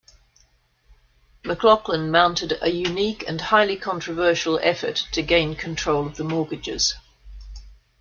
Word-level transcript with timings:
McLaughlin 1.45 2.09
mounted 2.09 2.57
a 2.59 2.71
unique 2.71 3.23
and 3.27 3.39
highly 3.39 3.77
controversial 3.77 4.57
effort 4.63 5.05
to 5.11 5.21
gain 5.21 5.55
control 5.55 6.07
of 6.07 6.17
the 6.17 6.23
mortgages. 6.23 6.95